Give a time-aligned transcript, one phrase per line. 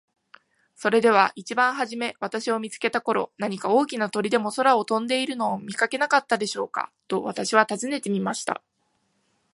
[0.73, 8.63] 「それでは一番はじめ私を見つけた頃、何か大きな鳥でも空を飛んでいるのを見かけなかったでしょうか。」と私は尋ねてみました。